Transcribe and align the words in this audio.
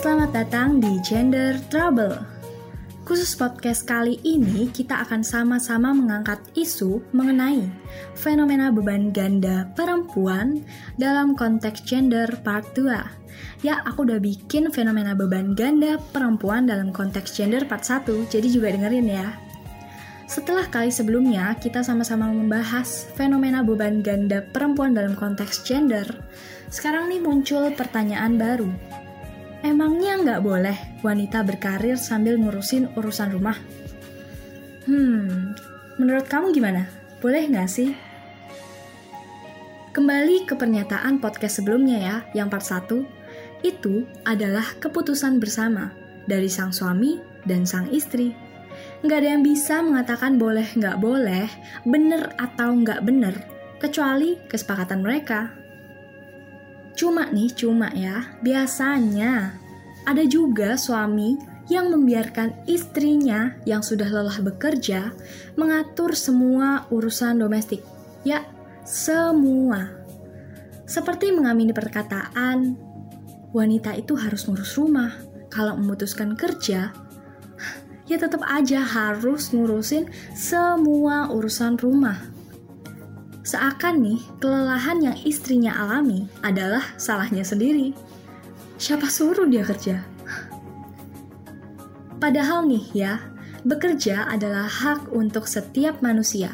selamat 0.00 0.32
datang 0.32 0.80
di 0.80 0.96
Gender 1.04 1.60
Trouble. 1.68 2.16
Khusus 3.04 3.36
podcast 3.36 3.84
kali 3.84 4.16
ini 4.24 4.72
kita 4.72 5.04
akan 5.04 5.20
sama-sama 5.20 5.92
mengangkat 5.92 6.40
isu 6.56 7.04
mengenai 7.12 7.68
fenomena 8.16 8.72
beban 8.72 9.12
ganda 9.12 9.68
perempuan 9.76 10.64
dalam 10.96 11.36
konteks 11.36 11.84
gender 11.84 12.32
part 12.40 12.64
2. 12.72 13.60
Ya, 13.60 13.84
aku 13.84 14.08
udah 14.08 14.16
bikin 14.24 14.72
fenomena 14.72 15.12
beban 15.12 15.52
ganda 15.52 16.00
perempuan 16.16 16.64
dalam 16.64 16.96
konteks 16.96 17.36
gender 17.36 17.68
part 17.68 17.84
1, 17.84 18.08
jadi 18.32 18.48
juga 18.48 18.72
dengerin 18.72 19.04
ya. 19.04 19.36
Setelah 20.24 20.64
kali 20.72 20.88
sebelumnya 20.88 21.52
kita 21.60 21.84
sama-sama 21.84 22.24
membahas 22.32 23.04
fenomena 23.20 23.60
beban 23.60 24.00
ganda 24.00 24.48
perempuan 24.48 24.96
dalam 24.96 25.12
konteks 25.12 25.60
gender, 25.60 26.08
sekarang 26.72 27.12
nih 27.12 27.20
muncul 27.20 27.68
pertanyaan 27.76 28.40
baru 28.40 28.72
Emangnya 29.60 30.16
nggak 30.16 30.40
boleh 30.40 30.76
wanita 31.04 31.44
berkarir 31.44 32.00
sambil 32.00 32.40
ngurusin 32.40 32.88
urusan 32.96 33.28
rumah? 33.36 33.60
Hmm, 34.88 35.52
menurut 36.00 36.24
kamu 36.24 36.56
gimana? 36.56 36.88
Boleh 37.20 37.44
nggak 37.44 37.68
sih? 37.68 37.92
Kembali 39.92 40.48
ke 40.48 40.56
pernyataan 40.56 41.20
podcast 41.20 41.60
sebelumnya 41.60 42.00
ya, 42.00 42.16
yang 42.32 42.48
part 42.48 42.64
1. 42.64 43.04
Itu 43.60 44.08
adalah 44.24 44.64
keputusan 44.80 45.36
bersama 45.36 45.92
dari 46.24 46.48
sang 46.48 46.72
suami 46.72 47.20
dan 47.44 47.68
sang 47.68 47.92
istri. 47.92 48.32
Nggak 49.04 49.18
ada 49.20 49.28
yang 49.36 49.44
bisa 49.44 49.84
mengatakan 49.84 50.40
boleh 50.40 50.72
nggak 50.72 50.96
boleh, 50.96 51.44
bener 51.84 52.32
atau 52.40 52.72
nggak 52.80 53.04
bener, 53.04 53.44
kecuali 53.76 54.40
kesepakatan 54.48 55.04
mereka. 55.04 55.59
Cuma 56.98 57.30
nih, 57.30 57.50
cuma 57.54 57.90
ya, 57.94 58.36
biasanya 58.44 59.54
ada 60.04 60.24
juga 60.26 60.74
suami 60.74 61.38
yang 61.70 61.88
membiarkan 61.94 62.66
istrinya 62.66 63.54
yang 63.62 63.80
sudah 63.80 64.10
lelah 64.10 64.42
bekerja 64.42 65.14
mengatur 65.54 66.18
semua 66.18 66.90
urusan 66.90 67.38
domestik. 67.38 67.86
Ya, 68.26 68.42
semua. 68.82 69.94
Seperti 70.82 71.30
mengamini 71.30 71.70
perkataan, 71.70 72.74
wanita 73.54 73.94
itu 73.94 74.18
harus 74.18 74.50
ngurus 74.50 74.74
rumah. 74.74 75.14
Kalau 75.50 75.78
memutuskan 75.78 76.34
kerja, 76.34 76.90
ya 78.10 78.16
tetap 78.18 78.42
aja 78.46 78.82
harus 78.82 79.54
ngurusin 79.54 80.10
semua 80.34 81.30
urusan 81.30 81.78
rumah. 81.78 82.18
Seakan 83.40 84.04
nih, 84.04 84.20
kelelahan 84.36 85.00
yang 85.00 85.16
istrinya 85.24 85.72
alami 85.72 86.28
adalah 86.44 86.84
salahnya 87.00 87.40
sendiri. 87.40 87.96
Siapa 88.76 89.08
suruh 89.08 89.48
dia 89.48 89.64
kerja? 89.64 90.04
Padahal 92.20 92.68
nih 92.68 92.84
ya, 92.92 93.16
bekerja 93.64 94.28
adalah 94.28 94.68
hak 94.68 95.08
untuk 95.16 95.48
setiap 95.48 96.04
manusia, 96.04 96.52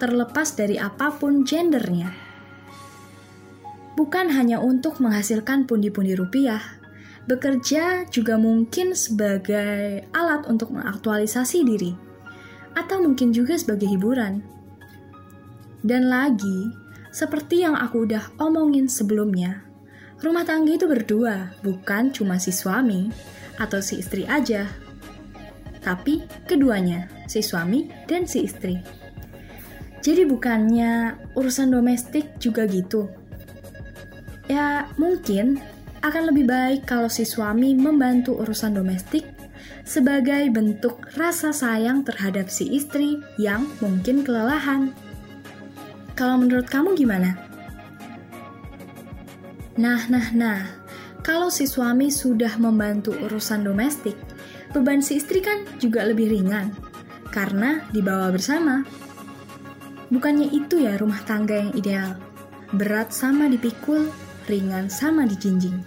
terlepas 0.00 0.56
dari 0.56 0.80
apa 0.80 1.12
pun 1.12 1.44
gendernya. 1.44 2.08
Bukan 3.92 4.32
hanya 4.32 4.56
untuk 4.56 5.04
menghasilkan 5.04 5.68
pundi-pundi 5.68 6.16
rupiah, 6.16 6.64
bekerja 7.28 8.08
juga 8.08 8.40
mungkin 8.40 8.96
sebagai 8.96 10.08
alat 10.16 10.48
untuk 10.48 10.72
mengaktualisasi 10.72 11.60
diri, 11.60 11.92
atau 12.72 13.04
mungkin 13.04 13.36
juga 13.36 13.52
sebagai 13.60 13.84
hiburan 13.92 14.61
dan 15.82 16.06
lagi, 16.06 16.70
seperti 17.10 17.66
yang 17.66 17.74
aku 17.74 18.06
udah 18.06 18.38
omongin 18.38 18.86
sebelumnya, 18.86 19.66
rumah 20.22 20.46
tangga 20.46 20.78
itu 20.78 20.86
berdua, 20.86 21.58
bukan 21.60 22.14
cuma 22.14 22.38
si 22.38 22.54
suami 22.54 23.10
atau 23.58 23.82
si 23.82 23.98
istri 23.98 24.22
aja. 24.24 24.70
Tapi 25.82 26.22
keduanya, 26.46 27.10
si 27.26 27.42
suami 27.42 27.90
dan 28.06 28.24
si 28.24 28.46
istri. 28.46 28.78
Jadi 30.02 30.26
bukannya 30.26 31.18
urusan 31.34 31.74
domestik 31.74 32.38
juga 32.38 32.66
gitu. 32.70 33.10
Ya, 34.46 34.90
mungkin 34.98 35.62
akan 36.02 36.34
lebih 36.34 36.50
baik 36.50 36.86
kalau 36.86 37.06
si 37.06 37.22
suami 37.22 37.74
membantu 37.74 38.38
urusan 38.42 38.74
domestik 38.74 39.22
sebagai 39.82 40.50
bentuk 40.50 41.02
rasa 41.18 41.54
sayang 41.54 42.02
terhadap 42.02 42.50
si 42.50 42.70
istri 42.74 43.22
yang 43.38 43.66
mungkin 43.78 44.22
kelelahan. 44.26 44.90
Kalau 46.12 46.36
menurut 46.36 46.68
kamu 46.68 46.92
gimana? 46.96 47.36
Nah, 49.80 50.04
nah, 50.12 50.28
nah. 50.36 50.60
Kalau 51.22 51.48
si 51.48 51.70
suami 51.70 52.10
sudah 52.10 52.58
membantu 52.58 53.14
urusan 53.14 53.62
domestik, 53.62 54.18
beban 54.74 54.98
si 54.98 55.22
istri 55.22 55.38
kan 55.38 55.62
juga 55.78 56.02
lebih 56.02 56.28
ringan 56.28 56.74
karena 57.30 57.86
dibawa 57.94 58.28
bersama. 58.34 58.82
Bukannya 60.12 60.52
itu 60.52 60.84
ya 60.84 60.98
rumah 61.00 61.24
tangga 61.24 61.56
yang 61.56 61.72
ideal. 61.72 62.20
Berat 62.76 63.16
sama 63.16 63.48
dipikul, 63.48 64.12
ringan 64.50 64.92
sama 64.92 65.24
dijinjing. 65.24 65.80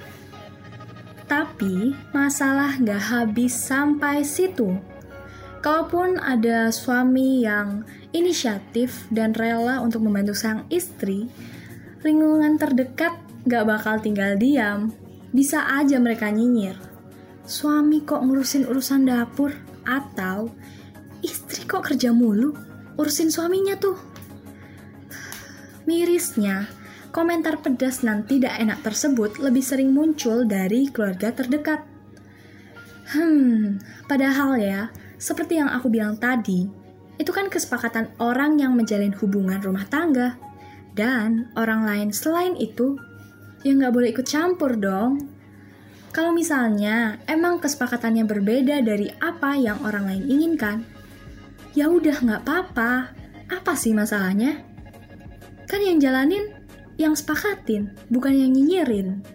Tapi 1.29 1.93
masalah 2.09 2.79
nggak 2.81 3.03
habis 3.11 3.53
sampai 3.53 4.25
situ. 4.25 4.73
Kalaupun 5.65 6.21
ada 6.21 6.69
suami 6.69 7.41
yang 7.41 7.89
inisiatif 8.13 9.09
dan 9.09 9.33
rela 9.33 9.81
untuk 9.81 10.05
membantu 10.05 10.37
sang 10.37 10.69
istri, 10.69 11.25
lingkungan 12.05 12.61
terdekat 12.61 13.17
gak 13.49 13.65
bakal 13.65 13.97
tinggal 13.97 14.37
diam. 14.37 14.93
Bisa 15.33 15.65
aja 15.65 15.97
mereka 15.97 16.29
nyinyir. 16.29 16.77
Suami 17.49 18.05
kok 18.05 18.21
ngurusin 18.21 18.69
urusan 18.69 19.09
dapur? 19.09 19.57
Atau 19.89 20.53
istri 21.25 21.65
kok 21.65 21.89
kerja 21.89 22.13
mulu? 22.13 22.53
Urusin 23.01 23.33
suaminya 23.33 23.73
tuh. 23.73 23.97
Mirisnya, 25.89 26.69
komentar 27.09 27.57
pedas 27.65 28.05
dan 28.05 28.21
tidak 28.29 28.53
enak 28.61 28.85
tersebut 28.85 29.41
lebih 29.41 29.65
sering 29.65 29.89
muncul 29.97 30.45
dari 30.45 30.93
keluarga 30.93 31.33
terdekat. 31.33 31.81
Hmm, 33.17 33.81
padahal 34.05 34.61
ya, 34.61 34.93
seperti 35.25 35.57
yang 35.57 35.73
aku 35.73 35.89
bilang 35.89 36.21
tadi, 36.21 36.69
itu 37.17 37.31
kan 37.33 37.49
kesepakatan 37.49 38.13
orang 38.21 38.61
yang 38.61 38.77
menjalin 38.77 39.09
hubungan 39.17 39.57
rumah 39.57 39.89
tangga. 39.89 40.37
Dan 40.93 41.49
orang 41.57 41.81
lain 41.81 42.09
selain 42.13 42.53
itu, 42.53 42.93
ya 43.65 43.73
nggak 43.73 43.89
boleh 43.89 44.13
ikut 44.13 44.21
campur 44.29 44.77
dong. 44.77 45.25
Kalau 46.13 46.29
misalnya 46.29 47.17
emang 47.25 47.57
kesepakatannya 47.57 48.23
berbeda 48.23 48.85
dari 48.85 49.09
apa 49.17 49.57
yang 49.57 49.81
orang 49.81 50.05
lain 50.05 50.23
inginkan, 50.29 50.85
ya 51.73 51.89
udah 51.89 52.21
nggak 52.21 52.41
apa-apa. 52.45 53.11
Apa 53.49 53.73
sih 53.73 53.97
masalahnya? 53.97 54.61
Kan 55.65 55.81
yang 55.81 55.97
jalanin 55.97 56.53
yang 57.01 57.17
sepakatin, 57.17 57.91
bukan 58.13 58.31
yang 58.31 58.53
nyinyirin. 58.53 59.25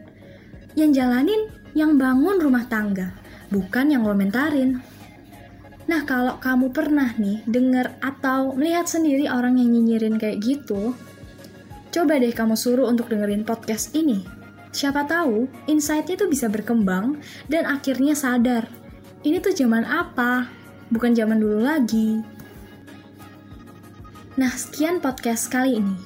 Yang 0.79 1.03
jalanin 1.03 1.43
yang 1.75 1.99
bangun 1.99 2.39
rumah 2.39 2.65
tangga, 2.71 3.11
bukan 3.51 3.91
yang 3.91 4.07
komentarin. 4.07 4.81
Nah, 5.91 6.07
kalau 6.07 6.39
kamu 6.39 6.71
pernah 6.71 7.11
nih 7.19 7.43
denger 7.51 7.99
atau 7.99 8.55
melihat 8.55 8.87
sendiri 8.87 9.27
orang 9.27 9.59
yang 9.59 9.75
nyinyirin 9.75 10.23
kayak 10.23 10.39
gitu, 10.39 10.95
coba 11.91 12.15
deh 12.23 12.31
kamu 12.31 12.55
suruh 12.55 12.87
untuk 12.87 13.11
dengerin 13.11 13.43
podcast 13.43 13.91
ini. 13.99 14.23
Siapa 14.71 15.03
tahu 15.11 15.51
insight-nya 15.67 16.15
tuh 16.15 16.31
bisa 16.31 16.47
berkembang 16.47 17.19
dan 17.51 17.67
akhirnya 17.67 18.15
sadar. 18.15 18.71
Ini 19.27 19.43
tuh 19.43 19.51
zaman 19.51 19.83
apa? 19.83 20.47
Bukan 20.95 21.11
zaman 21.11 21.43
dulu 21.43 21.59
lagi. 21.59 22.23
Nah, 24.39 24.55
sekian 24.55 25.03
podcast 25.03 25.51
kali 25.51 25.83
ini. 25.83 25.99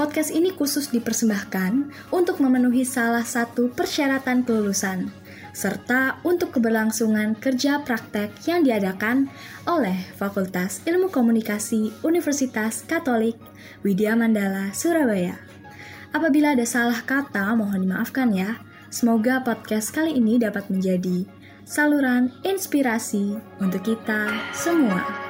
Podcast 0.00 0.32
ini 0.32 0.48
khusus 0.48 0.88
dipersembahkan 0.88 1.92
untuk 2.08 2.40
memenuhi 2.40 2.88
salah 2.88 3.28
satu 3.28 3.68
persyaratan 3.68 4.48
kelulusan 4.48 5.12
serta 5.52 6.22
untuk 6.22 6.54
keberlangsungan 6.56 7.38
kerja 7.38 7.82
praktek 7.82 8.34
yang 8.46 8.62
diadakan 8.62 9.30
oleh 9.66 9.96
Fakultas 10.18 10.82
Ilmu 10.86 11.10
Komunikasi 11.10 11.90
Universitas 12.02 12.82
Katolik 12.86 13.38
Widya 13.86 14.18
Mandala, 14.18 14.74
Surabaya. 14.76 15.38
Apabila 16.10 16.58
ada 16.58 16.66
salah 16.66 17.02
kata, 17.06 17.54
mohon 17.54 17.86
dimaafkan 17.86 18.34
ya. 18.34 18.58
Semoga 18.90 19.46
podcast 19.46 19.94
kali 19.94 20.18
ini 20.18 20.42
dapat 20.42 20.66
menjadi 20.66 21.22
saluran 21.62 22.34
inspirasi 22.42 23.38
untuk 23.62 23.86
kita 23.86 24.26
semua. 24.50 25.29